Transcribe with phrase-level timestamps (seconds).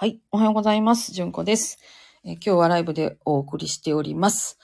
[0.00, 0.20] はい。
[0.30, 1.10] おはようございます。
[1.10, 1.80] じゅんこです、
[2.24, 4.56] えー今日はライブでお送りしております。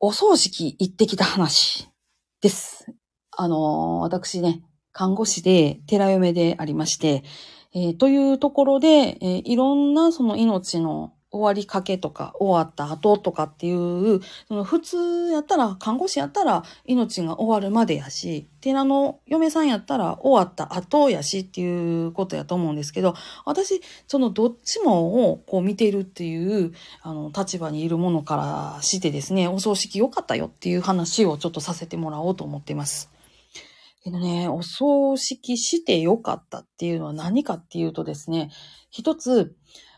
[0.00, 1.90] お葬式行ってきた話
[2.40, 2.86] です。
[3.30, 7.24] あのー私ね、看護師で寺嫁でありまして、
[7.74, 26.72] えーというところで、えいろんなその命の終わりかけとか終わった後とかっていう、その普通やったら、看護師やったら命が終わるまでやし、寺の嫁さんやったら終わった後やしっていうことやと思うんですけど、私、そのどっちもをこう見ているっていう、
[27.02, 33.10] あの、立場にいるものからしてですね、お葬式良かったよっていう話をちょっとさせてもらおうと思っています。
[34.06, 38.52] けどね、お葬式して良かったっていうのは何かっていうとですね、
[38.88, 39.56] 一つ、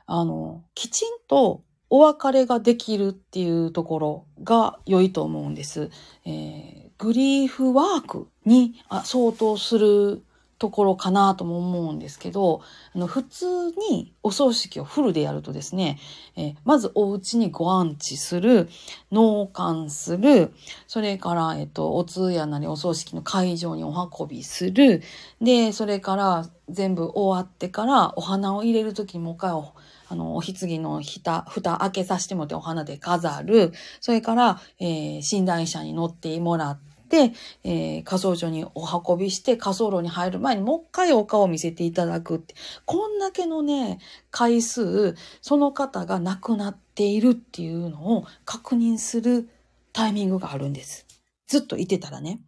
[0.08, 5.90] あの、きちんとお別れができるっていうところが良いと思うんです。
[6.24, 10.24] えーグリーフワークに相当する
[10.58, 12.62] ところかなとも思うんですけど、
[12.94, 15.98] あの普通にお葬式をフルでやるとですね、
[16.36, 18.68] えーまずお家にご安置する、
[19.12, 20.52] 納棺する、
[20.86, 25.02] それから、えっと、お通夜なりお葬式の会場にお運びする、
[25.40, 29.72] で、それから全部終わってからお花を入れるときにもう一回お
[30.10, 33.72] あの、お棺の蓋、蓋開けさせてもってお花で飾る。
[34.00, 42.54] それから、えー寝台車に乗ってもらって、えー火葬場にお運びして、火葬炉に入る前にもう一回お顔を見せていただくって。
[42.84, 43.98] こんだけのね、
[44.30, 49.48] 回数、その方が亡くなっているっていうのを確認する
[49.92, 51.06] タイミングがあるんです。
[51.46, 52.40] ずっといてたらね。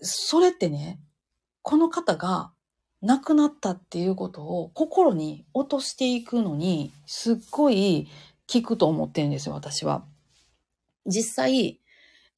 [0.00, 1.00] それってね、
[1.62, 2.52] この方が
[3.02, 8.08] 亡くなったっていうことを心に落としていくのに、すっごい
[8.52, 10.04] 効くと思ってるんですよ、私は。
[11.06, 11.80] 実際、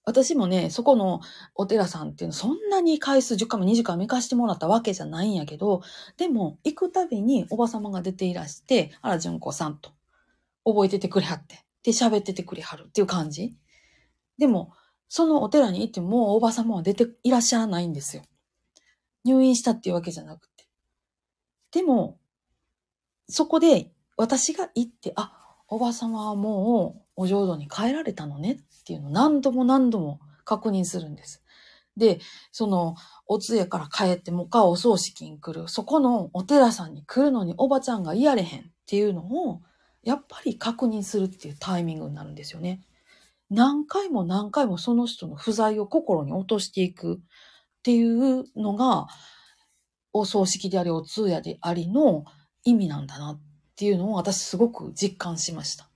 [0.08, 1.20] 私もね、そこの
[1.54, 5.82] お寺さんっていうのそんなに回数10回も20回も行かしてもらったわけじゃないんやけど、
[6.16, 9.90] でも行くたびにおば様が出ていらして、あら、純子さんと
[10.64, 13.54] 覚えててくれはって、で喋っててくれはるっていう感じ。
[14.38, 14.72] でも、
[15.10, 18.22] そのお寺に行ってもおば様は出ていらっしゃらないんですよ。
[19.24, 20.66] 入院したっていうわけじゃなくて。
[21.70, 22.18] でも、
[23.28, 25.34] そこで私が行って、あ、
[25.68, 31.42] おば様はもうお浄土に帰られたのねっていうのを何度も何度も確認するんです。
[31.98, 32.20] で、
[32.52, 32.94] その、
[33.26, 39.60] お通夜から帰ってもう一回お葬式に来る、そこのお寺さんに来るのにおばちゃんがいやれへんっていうのを、
[40.02, 42.80] やっぱり確認するっていうタイミングになるんですよね。
[43.50, 47.18] 何回も何回もその人の不在を心に落としていくっ
[47.82, 49.08] ていうのが、
[50.14, 52.24] お葬式であり、お通夜でありの
[52.64, 53.40] 意味なんだなっ
[53.76, 55.87] ていうのを私すごく実感しました。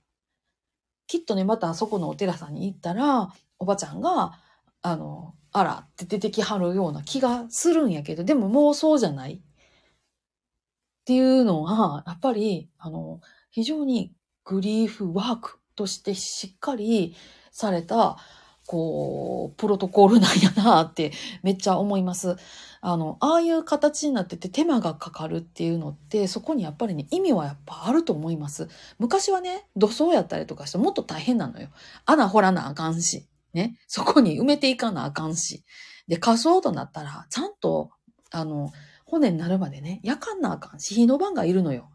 [1.07, 4.39] きっとね、またあそこのお寺さんに行ったら、おばちゃんが、
[4.81, 9.35] あの、あらって出てきはるような気がするんやけど、でももうそうじゃない。
[9.35, 13.19] っていうのは、やっぱり、あの、
[13.51, 14.13] 非常に
[14.45, 17.15] グリーフワークとしてしっかり
[17.51, 18.17] された、
[18.65, 22.37] こう、プロトコールなんやなってめっちゃ思います。
[22.81, 28.67] あの、ああいう形になってて手間がかかるっていうのって、そこにやっぱりね、意味はやっぱあると思います。
[28.99, 31.69] 昔はね、土葬やったりとかしてもっと大変なのよ。
[32.05, 35.63] 穴掘らなあかんし、ね、そこに埋めていかなあかんし。
[36.07, 37.91] で、火葬となったら、ちゃんと、
[38.31, 38.71] あの、
[39.05, 41.89] 骨になるまでね、焼かんなあかんし、火の番がいるのよ。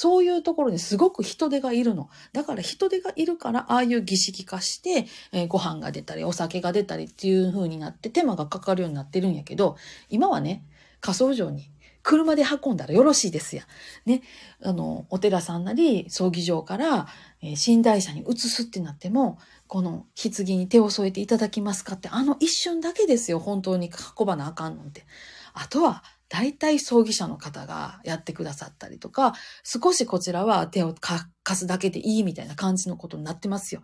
[0.00, 2.08] そういうところにすごく人手がいるの。
[2.32, 9.76] だから人手がいるから、ああいう儀式化して、えーご飯が出たり、お酒が出たりっていう風になって手間がかかるようになってるんやけど、
[10.08, 10.62] 今はね、
[11.00, 11.72] 火葬場に
[12.04, 13.64] 車で運んだらよろしいですや。
[14.06, 14.22] ね、
[14.62, 17.08] あの、お寺さんなり、葬儀場から、
[17.42, 25.06] えー寝台車に移すってなっても、この棺に手を添えていただきますかって、あの一瞬だけですよ、本当に運ばなあかんのって。
[25.54, 29.34] あとは、大体葬儀社の方がやってくださったりとか、
[29.64, 31.26] 少しこちらは手を貸
[31.60, 33.82] すだけでいいみたいな感じのことになってますよ。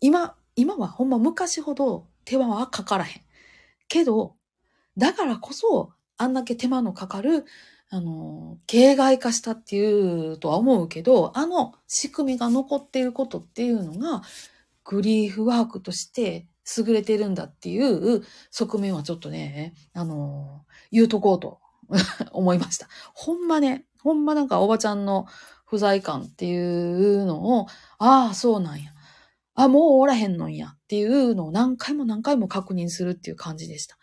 [0.00, 3.22] 今、今はほんま昔ほど手間はかからへん。
[3.88, 4.36] けど、
[4.96, 7.46] だからこそ、あんだけ手間のかかる、
[7.88, 14.22] あの、形骸化したっていうとは思うけど、あの仕組みが残っていることっていうのが、
[14.84, 16.46] グリーフワークとして
[16.78, 21.60] 優れてるんだっていう側面はちょっとね、あの、言うとこうと
[22.32, 22.88] 思いました。
[23.14, 25.26] ほんまね、ほんまなんかおばちゃんの
[25.66, 27.66] 不在感っていうのを、
[27.98, 28.92] ああ、そうなんや。
[29.54, 33.98] あ、もうおらへんのんやっていうのを何回も何回も確認するっていう感じでした。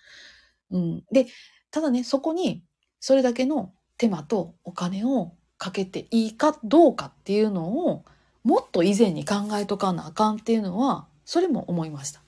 [0.72, 1.04] うん。
[1.12, 1.28] で、
[1.72, 2.64] ただね、そこに
[3.00, 8.06] それだけの手間とお金をかけていいかどうかっていうのを
[8.44, 12.22] もっと以前に考えとかなあかんっていうのは、それも思いました。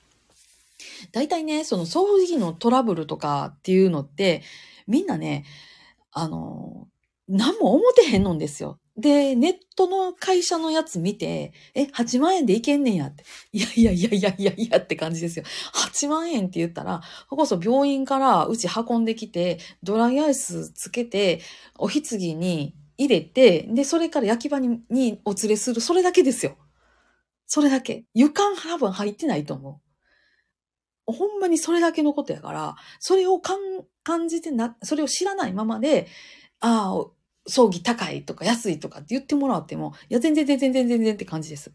[1.11, 4.41] 大体ね、その葬儀のトラブルとかっていうのって、
[4.89, 5.45] みんなね、
[6.11, 6.87] あの、
[7.29, 8.79] 何も思ってへんのんですよ。
[8.97, 13.23] で、ネットの会社のやつ見て、え、8万円でいけんねんやって。
[13.53, 15.45] いやいやいやいやいやいやって感じですよ。
[15.73, 21.41] 8万円って言ったら、ここそ病院からうち運んできて、ドライアイスつけて、
[21.77, 25.79] おひつぎに入れて、で、それから焼き場ににお連れする。
[25.81, 26.57] それだけですよ。
[27.45, 28.05] それだけ。
[28.13, 29.88] 床多分入ってないと思う。
[31.11, 36.07] ほんまにそれだけのことやから、それを感じてな、それを知らないままで、
[36.59, 37.05] ああ、
[37.47, 41.71] 葬儀高いとか安いとかって言ってもらっても、いや、全然全然全然全然って感じです。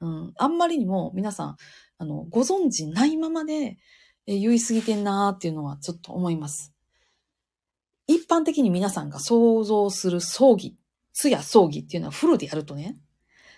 [0.00, 0.32] うん。
[0.36, 1.56] あんまりにも皆さん、
[1.98, 3.78] あの、ご存知ないままで、
[4.26, 6.74] え言い過ぎてんなーっていうのはちょっと思います。
[8.06, 10.76] 一般的に皆さんが想像する葬儀、
[11.14, 12.98] 通夜葬儀っていうのはフルでやるとね、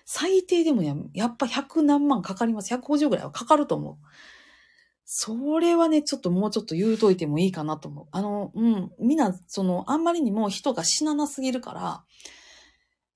[0.05, 2.73] 最低でもややっぱ100何万かかります。
[2.75, 3.97] 150ぐらいはかかると思う。
[5.13, 8.07] それはね、ちょっともうちょっと言うといてもいいかなと思う。
[8.13, 12.05] あの、うん、みんな、その、あんまりにも人が死ななすぎるか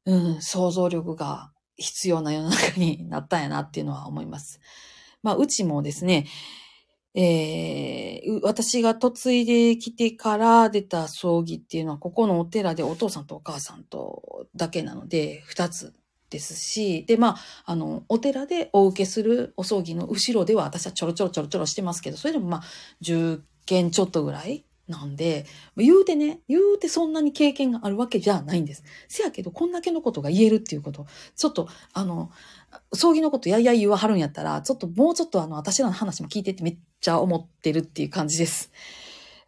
[0.05, 4.59] ら、うん、想像力が必要な世の中になったんやなっていうのは思います。
[5.23, 6.27] まあ、うちもですね、
[7.15, 15.95] えー、私が嫁いできてから出た葬儀っていうのは、ここのお寺でお父さんとお母さんとだけなので、二つ
[16.35, 22.63] ですし、で、まあ、あの、お寺でお受けするお葬儀の後ろでは私はちょろちょろちょろちょろしてますけど、それでもまあ、
[23.03, 25.47] 10件ちょっとぐらいなんで、
[25.77, 28.83] 言うてね、言うてそんなに経験があるわけじゃないんです。
[29.09, 32.31] せやけど、こんだけのことが言えるっていうこと、ちょっと、あの、
[32.93, 38.73] 葬儀のことやいや言わはるんやったら、ちょっともうちょっとあの、私らの話も聞いてってめっちゃ思ってるっていう感じです。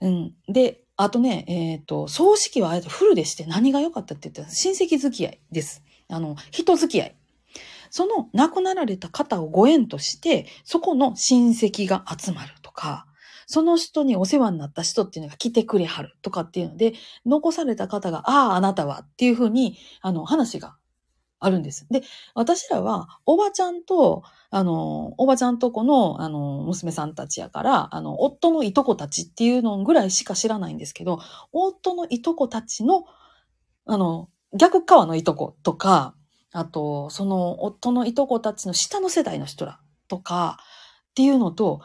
[0.00, 0.34] うん。
[0.48, 5.82] で、あとね、えっ、ー、と、葬式はあえてフルでして何が良かったって言ったら親戚付き合いです。
[6.08, 7.16] あの、人付き合い。
[7.90, 13.06] その亡くなられた方をご縁として、そこの親戚が集まるとか、
[13.46, 16.94] その人にお世話になった人っていうのが来てくれはるとかっていうので、
[17.24, 20.76] 残された方が、ああ、あなたはっていうふうに、あの、話が
[21.38, 21.86] あるんです。
[21.90, 22.02] で、
[22.34, 31.20] 私らは、おばちゃんと、あの、おばちゃんとこの、あの、娘さんたちやから、あの、夫のいとこたちっていうのぐらいしか知らないんですけど、
[31.52, 33.04] 夫のいとこたちの、
[33.84, 36.14] あの、逆側のいとことか、
[36.52, 40.58] あと、その夫のいとこたちの下の世代の人らとか
[41.10, 41.80] っていうのと、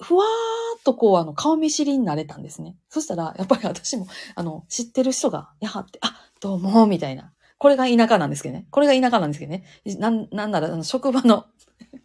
[0.00, 2.76] ふわーっとこう、あの、顔見知りになれたんですね。
[2.88, 4.06] そしたら、やっぱり私も、
[4.36, 7.32] あの、知ってる人が、やはって、あ、どうも、みたいな。
[7.58, 8.66] これが田舎なんですけどね。
[8.70, 9.64] これが田舎なんですけどね。
[9.98, 11.46] なん、なんなら、あの、職場の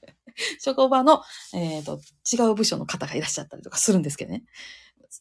[0.60, 1.22] 職場の、
[1.54, 2.02] えっ、ー、と、
[2.32, 4.44] 違う部署の方がいらっしゃったりとかするんですけどね。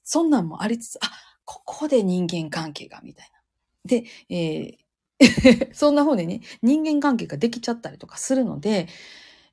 [0.05, 1.11] そんなんもありつつ、あ、
[1.45, 3.32] ここで人間関係が、みたいな。
[3.85, 8.89] で、えー、 そんな方でね、人間関係ができちゃったりとかするので、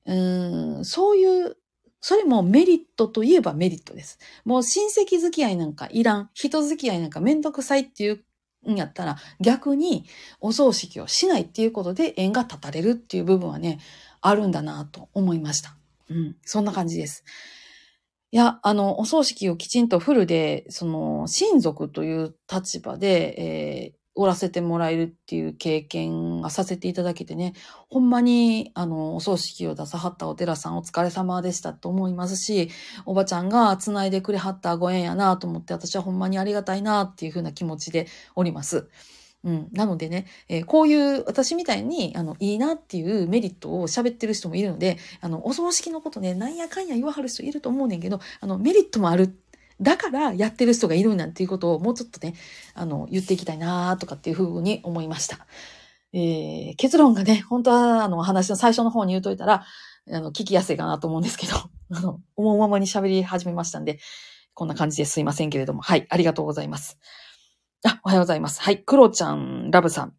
[0.05, 1.57] うんそういう、
[2.01, 4.19] それもメリットといえばメリットです。
[4.45, 8.23] もう親戚付き合いなんかいらん、人付き合いなんかめんどくさいっていう
[8.71, 10.05] んやったら、逆に
[10.39, 13.79] お葬式をしないっていうことで縁が立たれるっていう部分はね、
[14.21, 15.75] あるんだなと思いました。
[16.09, 17.23] うん、そんな感じです。
[18.31, 27.53] いや、あの、お葬式をきちんとフルで、その、親族という立場で、えー、おらせてもらえるっていう経験がさせていただけてね、
[27.89, 32.69] ほんまに、あの、お葬式を出さはったお寺さんお疲れ様でしたと思いますし、
[33.05, 38.89] おばちゃんが繋いでくれはったご縁やなと思って、私はほんまにありがたいなっていうふうな気持ちでおります。
[39.45, 39.69] うん。
[39.71, 49.33] なのでね、えー、こういう私みたいに、あの、いいなっていうメリットを喋ってる人もいるので、あの、お葬式のことね、なんやかんや言わはる人いると思うねんけど、あの、メリットもある。
[49.81, 52.35] だからやってる人がいるなんていうことをもうちょっとね、
[52.73, 55.47] あの、言っていきたいなとかっていうふうに思いました。
[56.11, 59.65] えー、結論がね、本当は、あの、話の最初の方に言うといたら、
[60.11, 61.53] あの、聞きやすいかなと思うんですけど、
[61.91, 63.99] あの、思うままに喋り始めましたんで、
[64.53, 66.97] こんな感じですいませんけれども、はい、ありがとうございます。
[67.85, 68.61] あ、おはようございます。
[68.61, 68.79] はい。
[68.83, 70.18] クロちゃん、ラブさん。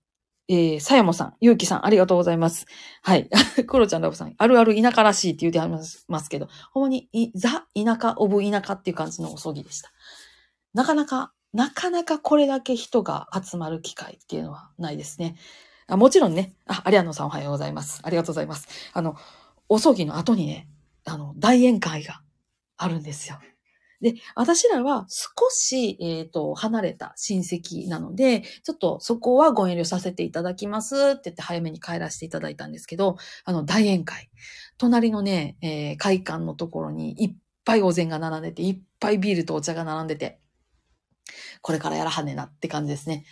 [0.52, 2.66] えー、さやもさん、ゆうきさん、ありがとうございます。
[3.02, 3.30] はい。
[3.68, 5.72] クロちゃん、ラブさん、あるある田舎らしいって言うてあり
[6.08, 9.92] ますけど、ほんまに、ザ、田舎、オブ田舎っていう感じのお葬儀でした。
[10.74, 15.36] なかなか、なかなかこれだけ人が集まる機会っていうのはないですね。
[15.86, 18.00] あもちろんね、あ、アリアノさんおはようございます。
[18.02, 18.66] ありがとうございます。
[18.92, 19.14] あの、
[19.68, 20.68] お葬儀の後にね、
[21.04, 22.22] あの、大宴会が
[22.76, 23.38] あるんですよ。
[24.00, 34.30] で、私らは少し、えっ、ー、と、離れた親戚なので、ちょっとそこはご遠慮させていただきますって言って早めに帰らせていただいたんですけど、あの、大宴会。
[34.78, 40.40] 隣のね、えー、会館のところにいっぱいお膳が並んでて、いっぱいビールとお茶が並んでて、
[41.60, 43.24] これからやらはねなって感じですね。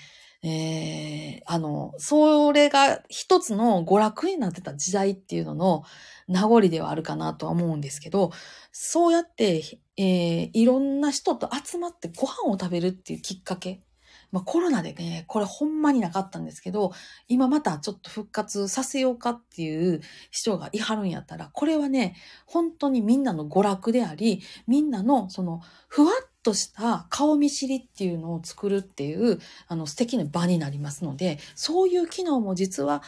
[0.42, 5.82] えー、あの、それが一つの娯楽になってた時代っていうのの
[6.28, 8.30] 名残ではあるかなとは思うんですけど、
[8.70, 9.62] そうやって、
[9.98, 13.82] えー、いろんな人と集まってご飯を食べるっていうきっかけ。
[14.30, 16.92] まあコロナでね、これほんまになかったんですけど、
[17.26, 20.00] 今またちょっと復活させようかっていう
[20.30, 22.14] 人がいはるんやったら、これはね、
[22.46, 33.02] 本当にみんなの娯楽であり、みんなのそのふわっとした顔見知りっていうのを作るっていう、あの素敵な場になりますので、そういう機能も実は、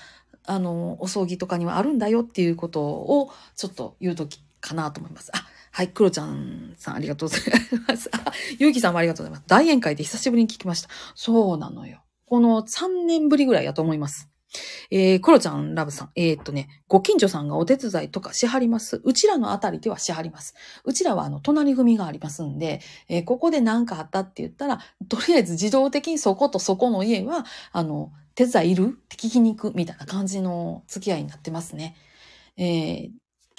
[0.45, 5.31] あの、お葬儀とかにはあるんだよっていうことをちょっと言うときかなと思います。
[5.35, 7.45] あ、はい、クロちゃんさんありがとうござい
[7.87, 8.11] ます。
[8.15, 9.45] あ、ゆうきさんもありがとうございます。
[9.47, 10.89] 大宴会で久しぶりに聞きました。
[11.15, 12.03] そうなのよ。
[12.27, 14.29] この3年ぶりぐらいやと思います。
[14.91, 16.11] えー、クロちゃんラブさん。
[16.17, 19.01] えー、っとね、ご近所さんがお手伝いとかしはります。
[19.05, 20.55] うちらのあたりではしはります。
[20.85, 31.97] うちらはあの、隣組がありますんで、えー、ここで何かあったって言ったら、とりあえず自動的にそことそこの家は、あの、手伝いいるって聞きに行くみたいな感じの付き合いになってますね。
[32.57, 33.11] えー、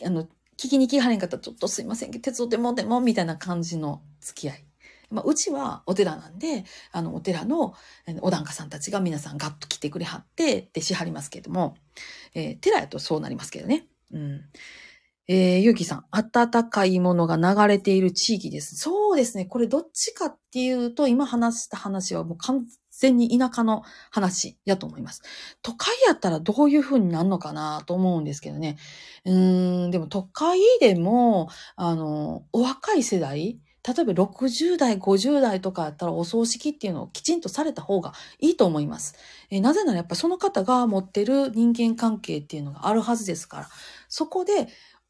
[0.05, 0.27] あの、
[0.61, 4.65] 聞きに来はれんかったら、ちょっとすいません、手伝ってもでも、みたいな感じの付き合い。
[5.09, 7.73] まあ、うちはお寺なんで、あの、お寺の
[8.21, 11.77] お檀家さんたちが皆さんガッと来てくれはって、ってしはりますけれども、
[12.35, 13.87] えー、寺やとそうなりますけどね。
[14.13, 14.41] うん。
[15.27, 18.75] えー、ゆうきさん、暖かいものが流れている地域です。
[18.75, 19.45] そうですね。
[19.45, 22.67] これどっちかっていうと、今話した話はもう完
[23.01, 23.81] 全に田舎の
[24.11, 25.23] 話やと思います。
[25.63, 28.77] 都会やったらどういう風になるのかなと思うんですけどね。
[29.25, 39.15] うーん、でも都会でも、あの、お若い世代、例えば60代、50代とかやったらお葬式っていうのをきちんとされた方がいいと思います。
[39.49, 43.69] えなぜならやっぱその方が持ってる人間関係っていうのがあるはずですから、
[44.07, 44.67] そこで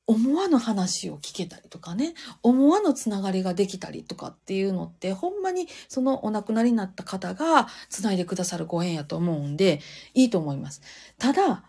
[0.07, 9.79] 思わぬ話を聞けたりとかね、思わぬつながりができたりとかっていうのって、ほんまにそのお亡くなりになった方がつないでくださるご縁やと思うんで、
[10.13, 10.81] いいと思います。
[11.17, 11.63] ただ、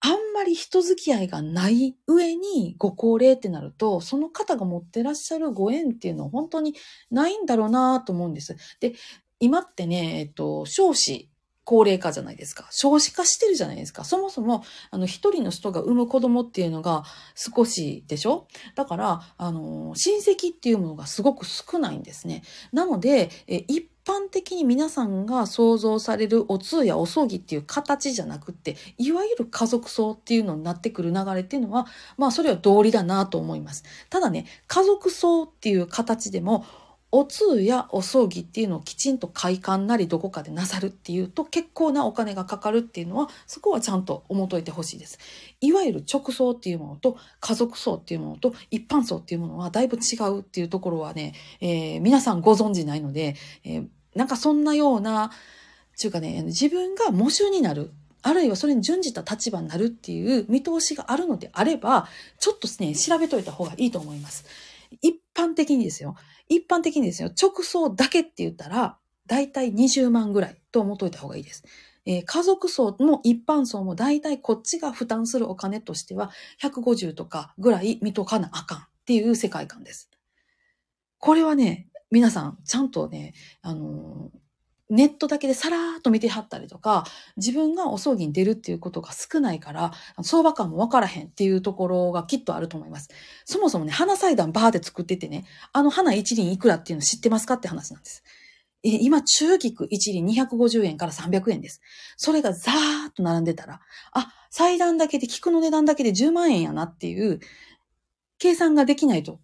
[0.00, 6.74] あんまり人付き合いがない上にご高齢ってなると、その方が持ってらっしゃるご縁っていうのは本当に
[7.10, 8.56] ないんだろうなと思うんです。
[8.80, 8.94] で、
[9.40, 11.28] 今ってね、えっと、少子
[11.68, 12.66] 高齢化じゃないですか。
[12.70, 14.02] 少子化してるじゃないですか。
[14.02, 18.48] そもそも、あの、一人の人が産む子供っていうのが少しでしょ？
[18.74, 22.42] だから、あの、親戚っていうものがすごく少ないんですね。
[22.72, 33.84] なので、え一般的に皆さんが想像されるお通やお葬儀っていう形じゃなくって、いわゆる家族葬っていうのになってくる流れっていうのは、まあそれは道理だなと思います。
[34.08, 36.64] ただね、家族葬っていう形でも、
[37.10, 45.18] お通やお葬儀っていうのをきちんと会館なりどこかでなさるっていうと結構なお金がかかるっていうのはそこはちゃんと思っといてほしいです。
[45.60, 55.30] いわゆる直葬っていうものと家族葬っていうものと一般葬っていうものはだいぶ違うっていうところはね、えー、皆さんご存知ないので、えー、なんかそんなような、
[55.96, 57.90] ちゅうかね、自分が喪主になる
[58.22, 64.44] あるいはそれに準じた立場になるっていう見通しがあるのであれば、ちょっとね、調べといた方がいいと思います。
[65.00, 66.16] 一般的にですよ。
[66.48, 67.30] 一般的にですよ。
[67.40, 71.64] 直送だけって言ったら、だいたい20万ぐらいと思っといた方がいいです。
[72.06, 76.30] えー、家族層も一般層もだいたいこっちが負担するお金としては
[76.62, 80.10] 150とかぐらい見とかなあかんっていう世界観です。
[81.18, 84.38] これはね、皆さんちゃんとね、あのー
[84.90, 87.04] ネットだけでさらーっと見てはったりとか、
[87.36, 89.92] 自分がお葬儀に出るっていうことが少ないから、
[90.22, 93.10] 相場感もわからへんっていうところがきっとあると思います。
[93.44, 98.24] そもそもね、花祭壇バーで作っててね、あの花一輪いくらっていうの知ってますかって話なんです。
[98.84, 101.80] え今、中菊一輪250円から300円です。
[102.16, 103.80] それがザーッと並んでたら、
[104.12, 107.40] あ、祭壇だけで、菊の値段だけで10万円やなっていう、
[108.38, 109.40] 計算ができないと、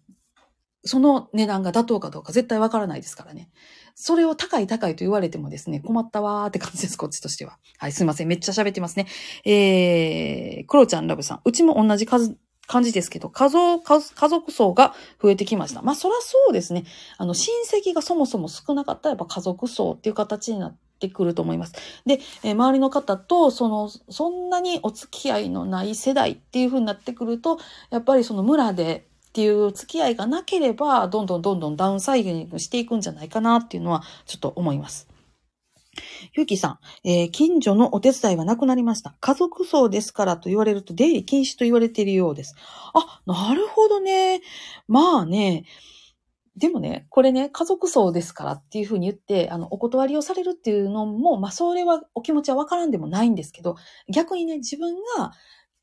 [0.85, 3.49] その値段が妥当かどうか絶対わからないですからね。
[3.95, 7.57] それを高い高いと言われてもですね、困ったわーって感じです、こっちとしては。
[7.77, 8.27] はい、すいません。
[8.27, 9.07] めっちゃ喋ってますね。
[9.45, 11.41] えー、クロちゃんラブさん。
[11.45, 12.37] うちも同じ数、
[12.67, 15.81] 感じですけど、家族、家族層が増えてきました。
[15.81, 16.83] まあ、そらそうですね。
[17.17, 21.73] あの、親戚がそもそも少なかったらやっぱ家族層っていう形になってくると思います。
[22.05, 27.59] で、えー、周りの方と、その、そんなにお付き合いのない世代っていう風になってくると、
[27.91, 35.09] やっぱりその村でっていう付き合いがなければ、どんどんどんどんダウンサイングしていくんじゃないかなっていうのは、ちょっと思います。
[36.33, 39.17] ゆうきさん、えー、近所のお手伝いはなくなりました。
[39.19, 42.55] 家族葬ですからと言われると出入り禁止と言われているようです。
[42.93, 44.39] あ、なるほどね。
[44.87, 45.65] まあね。
[46.55, 53.75] でもね、これね、家族葬ですからっていうふうに言って、あの、お断りをされるっていうのも、まあ、それは、お気持ちはわからんでもないんですけど、
[54.07, 55.33] 逆にね、自分が、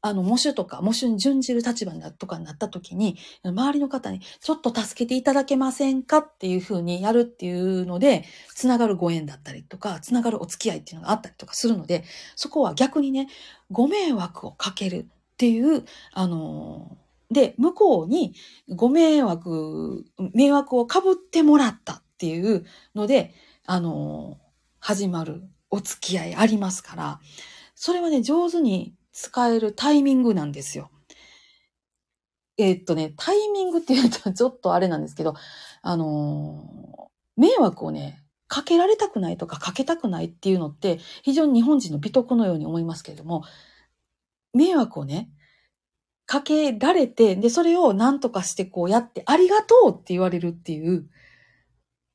[0.02, 6.18] あの、模試とか、模試に準じる立場とかになった時に、周りの方にちょっと助けていただけませんか？
[6.18, 12.04] っていうふうにやるっていうので、つながるご縁だったりとか、つながるお付き合いっていうのがあったりとかするので、
[12.34, 13.28] そこは逆にね、
[13.70, 16.98] ご迷惑をかけるっていう、あの
[17.30, 18.34] で、向こうに
[18.68, 20.04] ご迷惑、
[20.34, 22.66] 迷惑をかぶってもらったっていう
[22.96, 24.38] ので、あの
[24.80, 27.20] 始まるお付き合いありますから、
[27.76, 30.90] それはね、上手に使えるタイミングなんですよ。
[32.58, 35.34] えー、っとね、タイミングって言うとちょっとあれなんですけど、
[35.82, 43.44] あのー、迷惑をね、かけられたくないとかかけたくないっていうのって非常に日本人の美徳のように思いますけれども、
[44.52, 45.30] 迷惑をね、
[46.26, 51.08] かけられて、で、それを何とかしてこうやって、ありがとうって言われるっていう、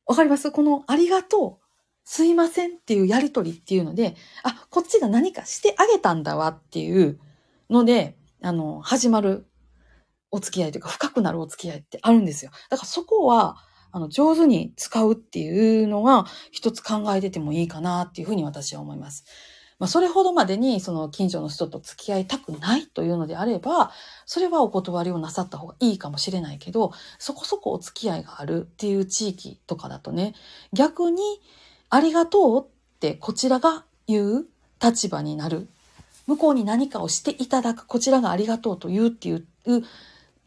[0.05, 0.51] わかります？
[0.51, 1.66] このありがとう、
[2.09, 7.19] すいませんっていうやりとりっていうので、あ、こっちが何かしてあげたんだわっていう
[7.69, 9.45] ので、あの、始まる
[10.31, 12.51] お付き合いというか、深くなるお付き合いってあるんですよ。
[12.69, 13.57] だからそこは、
[13.91, 19.25] あの、上手に使うっていうのは、一つ考えててもいいかなっていうふうに私は思います。
[19.77, 23.91] まあ、それほどまでに、その近所の人と付き合いたくないというのであれば、
[24.25, 30.35] それはお断りをなさった方がいいかもしれないけど、そこそこお付き合いがあるっていう地域とかだとね、
[30.71, 31.21] 逆に、
[31.89, 34.45] ありがとうってこちらが言う
[34.81, 35.67] 立場になる。
[36.27, 39.45] 向こうに何かをしていただく、こちらがありがとうと言うっていう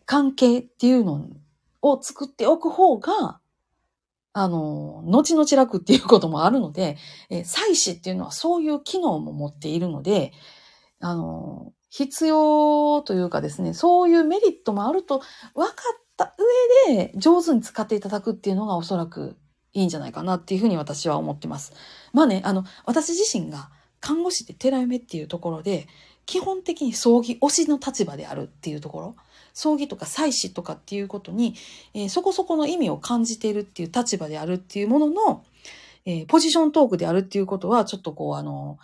[0.04, 1.26] 関係っていうの
[1.80, 3.40] を作っておく方が、
[4.32, 6.98] あの、後々楽っていうこともあるので、
[7.30, 10.32] え祭祀っていうのはそういう機能も持っているので、
[11.00, 15.22] あの、必要というかですね、そういうメリットもあると
[15.54, 16.34] 分かった
[16.88, 19.36] 上で上手に使っていただくっていうのがおそらく
[19.72, 21.72] いいんじゃないかなっていうふうに私は思ってます。
[22.12, 25.86] まあね、あの、私自身が看護師で寺嫁っていうところで、
[26.26, 29.16] 基本的に葬儀推しの立場であるっていうところ。
[29.52, 31.54] 葬儀とか祭祀とかっていうことに、
[31.92, 35.44] えー、そこそこの意味を感じているっていう立場であるっていうものの、
[36.04, 38.78] えー、ポジショントークであるっていうことは、ちょっとこう、あの、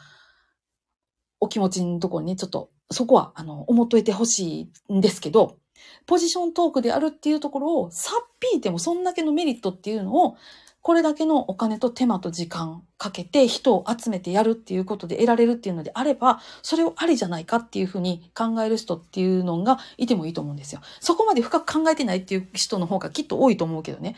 [1.41, 5.59] お気持ちのところにね、ちょっと、そこは、あの、思っといてほしいんですけど、
[6.07, 10.37] ポジショントークであるっていうところを、さっぴいてもそんだけのメリットっていうのを、
[10.87, 20.81] これだけのお金と手間と時間かけて人を集めてやるっていうことで得られるっていうのであれば、それをありじゃないかっていうふうに考える人っていうのがいてもいいと思うんですよ。
[21.01, 24.15] そこまで深く考えてないっていう人の方がきっと多いと思うけどね。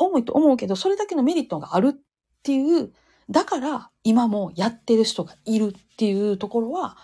[0.00, 1.96] 重いと思うけど、それだけのメリットがあるっ
[2.42, 2.90] ていう、
[3.30, 6.96] だから今もやってる人がいるっていうところは、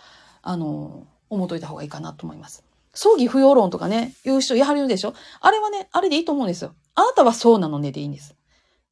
[0.43, 2.65] あの、思っといた方がいいかなと思います。
[2.95, 6.75] 葬儀不要論とかね、言う人やはりいるでしょあれはね、あれでいいと思うんですよ。
[6.97, 8.35] あなたはそうなのねでいいんです。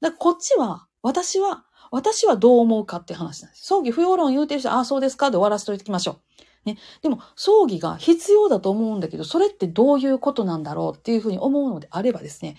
[0.00, 3.66] だからこっちは、私は、私はどう思うかって話なんです。
[3.66, 6.20] 葬儀不要論言うてる人、ああ、そうですかで終わらせといてきましょ
[6.66, 6.68] う。
[6.68, 6.78] ね。
[7.02, 12.56] でも、葬儀が必要だと思うんだけど、それってどういうことなんだろうっていうふうに思うのであればですね、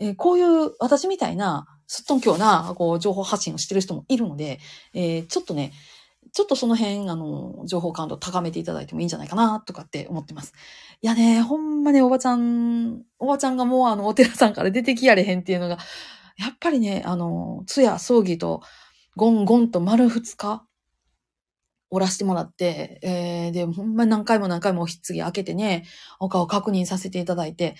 [0.00, 4.60] えー、こういう私みたいな、すっとんきょうな、こう、情報発信をしてる人もいるので、
[4.92, 5.72] えー、ちょっとね、
[6.32, 10.52] ちょっとその辺、あの、情報感度高めていただいてもいいんじゃないかな、とかって思ってます。
[11.00, 15.78] いやね、ほんまね、おばちゃん、おばちゃんがもうあの、お寺さんから出てきやれへんっていうのが、
[16.38, 18.62] やっぱりね、あの、通夜、葬儀と、
[19.16, 20.64] ゴンゴンと丸二日、
[21.90, 25.84] おらしてもらって、えー、で、ほんまに何回も何回もお棺開けてね、
[26.20, 27.76] お顔確認させていただいて、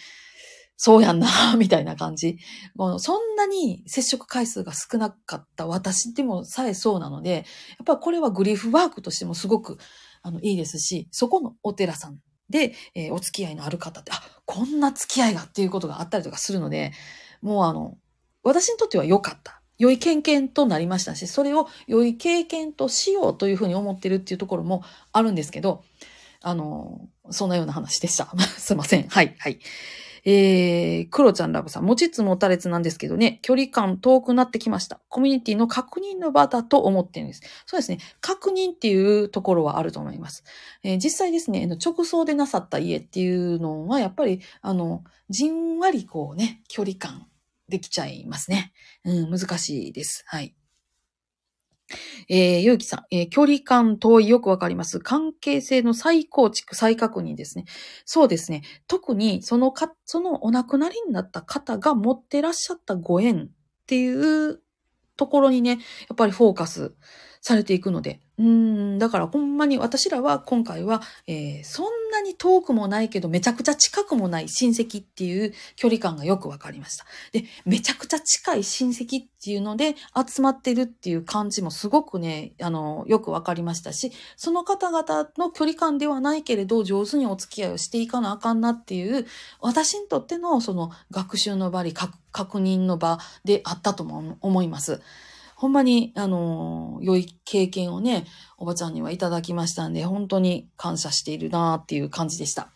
[0.77, 2.39] そうやんな、 みたいな感じ。
[2.75, 7.43] もうそんなに接触回数が少なかった私でもさえそうなので、や
[7.83, 9.79] っぱこれはグリーフワークとしてもすごく
[10.23, 12.19] あのいいですし、そこのお寺さん
[12.49, 16.93] で、えー、お付き合いのある方って、あ、こんな付き合いがっていうことがあったりとかするので、
[17.43, 17.99] もうあの、
[18.43, 19.61] 私にとっては良かった。
[19.79, 25.85] 良い経験となりましたし、それを良い経験としようというふうに思ってるっていうところもあるんですけど、
[26.43, 28.33] あの、そんなような話でした。
[28.59, 29.09] すいません。
[29.09, 29.61] はい、はい。
[30.25, 35.01] えー、クロちゃんラブさん、持ちつ持たれつなんですけどね、距離感遠くなってきました。
[35.09, 37.43] コミュニティの確認の場だと思ってるんです。
[37.67, 37.99] そうですね。
[38.21, 40.43] 確認っていうところはあると思います。
[40.83, 47.28] えー、実際ですね、直送でなさった家っていうのは、やっぱり、あの、じんわりこうね、距離感
[47.69, 48.73] できちゃいますね。
[49.05, 50.25] うん、難しいです。
[50.27, 50.55] はい。
[52.29, 55.01] えー、ゆうきさん、えー、距離感遠いよくわかります。
[55.01, 57.65] 関係性の再構築、再確認ですね。
[58.05, 58.63] そうですね。
[58.87, 63.49] 特に、そのか、そのお亡くなりになった方が持ってらっしゃったご縁っ
[63.87, 64.61] ていう
[65.17, 65.77] ところにね、や
[66.13, 66.95] っぱりフォーカス
[67.41, 77.05] されていくので、うん、だからほんまに私らは今回は、えー、そんなに遠くもないけどめちゃくちゃ近くもない親戚っていう距離感がよくわかりました。
[77.33, 89.27] で、めちゃくちゃ近い親戚っていうので集まってるっていう感じもすごくね、あの、よくわかりましたし、その方々の距離感ではないけれど上手にお付き合いをしていかなあかんなっていう、
[89.61, 95.01] 私にとってのその学習の場に確認の場であったとも思います。
[95.59, 98.27] ほんまに、あの、良い経験をね、
[98.59, 102.71] おばちゃんにはいただきましたんで、本当に感謝しているなっていう感じでした。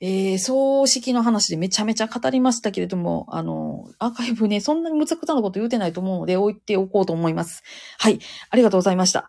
[0.00, 7.62] えー、葬式の話でめちゃめちゃ語りましたけれども、あの、アーカイブね、そんなにむちゃくちゃなこと言うてないと思うので置いておこうと思います。
[7.98, 8.18] はい。
[8.50, 9.26] ありがとうございました。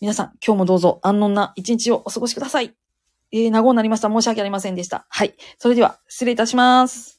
[0.00, 2.74] 皆さん、今日もどうぞ安穏な一日をお過ごしください。
[3.30, 4.08] えー、長になりました。
[4.08, 5.06] 申し訳ありませんでした。
[5.10, 5.36] はい。
[5.58, 7.15] それでは、失礼いたします。